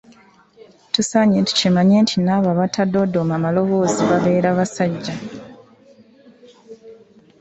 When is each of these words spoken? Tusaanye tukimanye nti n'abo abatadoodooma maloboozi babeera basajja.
Tusaanye 0.93 1.37
tukimanye 1.47 1.97
nti 2.03 2.15
n'abo 2.25 2.47
abatadoodooma 2.53 3.35
maloboozi 3.43 4.01
babeera 4.09 4.49
basajja. 4.57 5.15